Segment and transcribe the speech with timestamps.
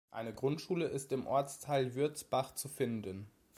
[0.09, 3.27] Eine Grundschule ist im Ortsteil Würzbach zu finden.